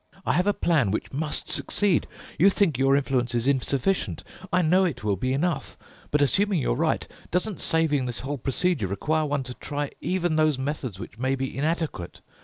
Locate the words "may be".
11.19-11.55